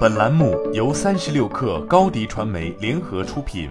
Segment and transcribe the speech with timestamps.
[0.00, 3.70] 本栏目由三十六氪高低传媒联合出品。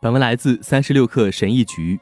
[0.00, 1.98] 本文来自三十六氪神译局。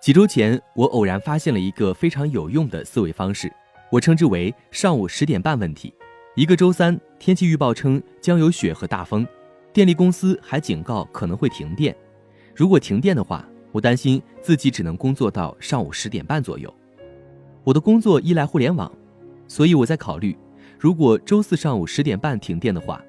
[0.00, 3.50] 几周前，我偶然发现了一个非常有用的思维方式，
[3.90, 5.94] 我称之为“上午十点半问题”。
[6.36, 9.26] 一个周三，天气预报称将有雪和大风，
[9.72, 11.96] 电力公司还警告可能会停电。
[12.54, 16.72] 如果停电的话，我担心自己只能工作到上午十点半左右。
[17.64, 18.90] 我的工作依赖互联网，
[19.52, 20.34] 所以我在考虑，
[20.78, 23.04] 如果周四上午十点半停电的话，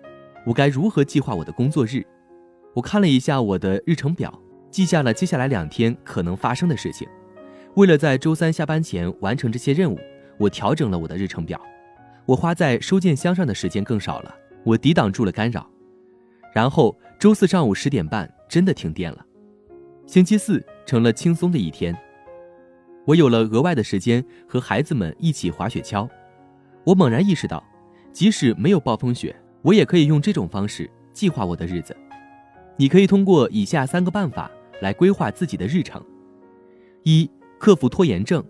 [0.46, 2.06] 我该如何计划我的工作日？
[2.74, 4.38] 我看了一下我的日程表。
[4.70, 7.08] 记下了接下来两天可能发生的事情。
[7.76, 9.98] 为了在周三下班前完成这些任务，
[10.38, 11.62] 我调整了我的日程表。
[12.26, 15.66] 我花在收件箱上的时间更少了，我抵挡住了干扰。
[16.54, 19.26] 然后周四上午十点半真的停电了。
[20.06, 21.98] 星期四成了轻松的一天，
[23.06, 26.06] 我有了额外的时间和孩子们一起滑雪橇。
[26.84, 27.64] 我猛然意识到，
[28.12, 31.96] 即使没有暴风雪，我也可以用这种方式计划我的日子。
[32.78, 34.50] 你可以通过以下三个办法。
[34.82, 36.04] 来规划自己的日程。
[37.04, 38.44] 一、克服拖延症。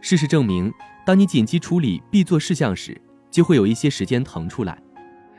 [0.00, 0.72] 事实证明，
[1.04, 2.98] 当你紧急处理必做事项时，
[3.30, 4.82] 就会有一些时间腾出来。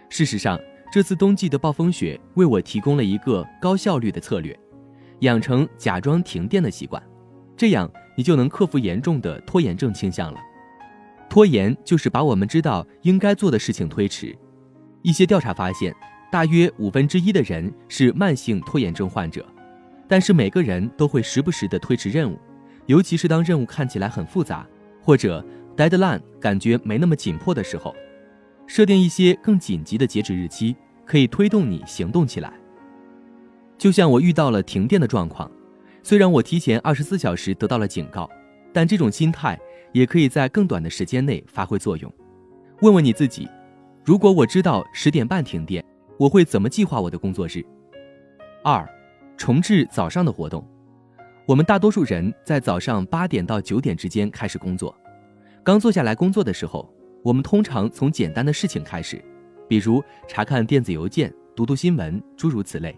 [0.09, 0.59] 事实上，
[0.91, 4.55] 这次冬季的暴风雪为我提供了一个高效率的策略：
[5.21, 7.01] 养成假装停电的习惯。
[7.57, 10.39] 这样，你就能克服严重的拖延症倾向了。
[11.31, 14.37] 拖延就是把我们知道应该做的事情推迟。
[15.01, 15.95] 一些调查发现，
[16.29, 19.47] 大约五分之一的人是慢性拖延症患者。
[20.09, 22.37] 但是每个人都会时不时的推迟任务，
[22.85, 24.67] 尤其是当任务看起来很复杂，
[25.01, 25.41] 或者
[25.77, 27.95] deadline 感觉没那么紧迫的时候，
[28.67, 32.51] 设定一些更紧急的截止日期，可以推动你行动起来。
[33.77, 35.49] 就像我遇到了停电的状况，
[36.03, 38.29] 虽然我提前二十四小时得到了警告，
[38.73, 39.57] 但这种心态
[39.91, 42.11] 也可以在更短的时间内发挥作用。
[42.81, 43.47] 问问你自己，
[44.03, 45.83] 如果我知道十点半停电，
[46.17, 47.65] 我会怎么计划我的工作日？
[48.63, 48.87] 二。
[49.37, 50.63] 重置早上的活动，
[51.47, 54.95] 我们大多数人在早上八点到九点之间开始工作。
[55.63, 56.87] 刚坐下来工作的时候，
[57.23, 59.19] 我们通常从简单的事情开始，
[59.67, 62.95] 比如查看电子邮件、读读新闻，诸如此类。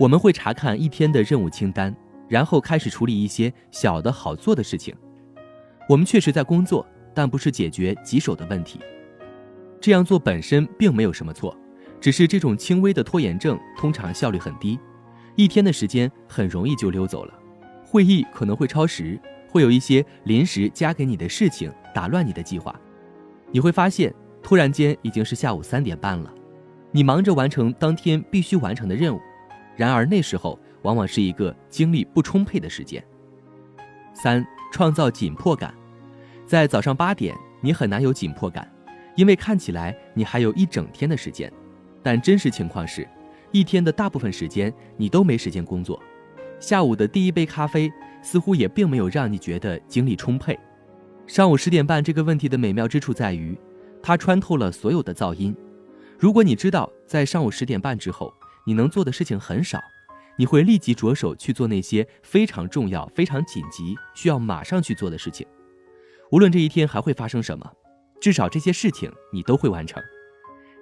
[0.00, 1.94] 我们会查看一天的任务清单，
[2.28, 4.92] 然后开始处理一些小的好做的事情。
[5.88, 8.80] 我们确实在工作，但不是解决棘手的问题。
[9.80, 11.56] 这样做本身并没有什么错，
[12.00, 14.78] 只是这种轻微的拖延症通常效率很低。
[15.36, 17.34] 一天的时间很容易就溜走了，
[17.84, 22.74] 会议可能会超时，会有一些临时加给你的事情打乱你的计划。
[23.50, 26.32] 你会发现，突然间已经是下午三点半了，
[26.90, 29.20] 你忙着完成当天必须完成的任务，
[29.76, 33.04] 然而那时候往往是一个精力不充沛的时间。
[34.14, 35.72] 三、创造紧迫感，
[36.44, 38.68] 在早上八点，你很难有紧迫感，
[39.14, 41.48] 因为看起来你还有一整天的时间，
[42.02, 43.06] 但真实情况是。
[43.52, 46.02] 一天的大部分时间，你都没时间工作。
[46.58, 47.88] 下午的第一杯咖啡
[48.20, 50.58] 似乎也并没有让你觉得精力充沛。
[51.24, 53.56] 上午十点半这个问题的美妙之处在于，
[54.02, 55.54] 它穿透了所有的噪音。
[56.18, 58.34] 如果你知道在上午十点半之后
[58.66, 59.78] 你能做的事情很少，
[60.36, 65.46] 你会立即着手去做那些非常重要、非常紧急、需要马上去做的事情。
[66.30, 67.70] 无论这一天还会发生什么，
[68.20, 70.02] 至少这些事情你都会完成。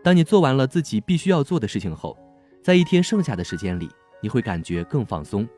[0.02, 2.16] 当你做完了自己必须要做的事情后，
[2.62, 3.88] 在一天剩下的时间里，
[4.22, 5.48] 你会感觉更放松，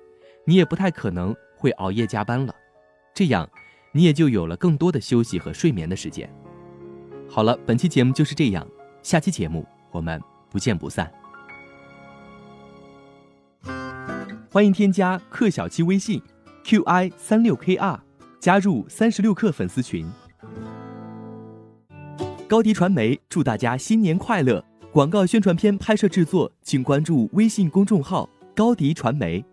[0.44, 2.55] 你也不太可能会熬夜加班了，
[3.15, 3.49] 这样，
[3.93, 6.28] 你也就有了更多的休息和睡眠的时间。
[7.28, 8.66] 好了，本期节目就是这样，
[9.03, 11.23] 下期节目我们不见不散。
[14.54, 16.22] 欢迎添加克小七微信
[16.65, 17.98] ，qi 三六 kr，
[18.38, 20.06] 加入三十六克粉丝群。
[22.47, 24.64] 高迪传媒祝大家新年快乐。
[24.93, 29.44] 广告宣传片拍摄制作，请关注微信公众号“高迪传媒”。